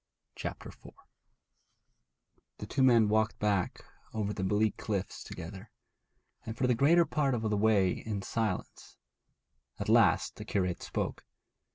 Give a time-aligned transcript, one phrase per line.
[0.35, 0.95] CHAPTER IV
[2.57, 3.85] The two men walked back
[4.15, 5.69] over the bleak cliffs together,
[6.43, 8.97] and for the greater part of the way in silence;
[9.79, 11.23] at last the curate spoke.